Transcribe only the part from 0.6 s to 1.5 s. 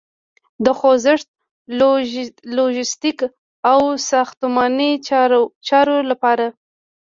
د خوځښت،